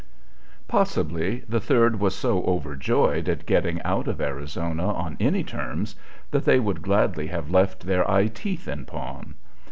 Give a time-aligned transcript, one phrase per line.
[0.67, 5.95] Possibly the Third was so overjoyed at getting out of Arizona on any terms
[6.31, 9.35] that they would gladly have left their eye teeth in pawn.